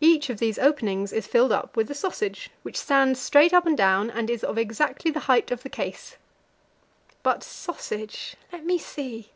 Each 0.00 0.30
of 0.30 0.38
these 0.38 0.58
openings 0.58 1.12
is 1.12 1.26
filled 1.26 1.52
up 1.52 1.76
with 1.76 1.90
a 1.90 1.94
sausage, 1.94 2.48
which 2.62 2.78
stands 2.78 3.20
straight 3.20 3.52
up 3.52 3.66
and 3.66 3.76
down, 3.76 4.10
and 4.10 4.30
is 4.30 4.42
of 4.42 4.56
exactly 4.56 5.10
the 5.10 5.20
height 5.28 5.50
of 5.50 5.62
the 5.62 5.68
case. 5.68 6.16
But 7.22 7.42
sausage 7.42 8.34
let 8.50 8.64
me 8.64 8.78
see. 8.78 9.28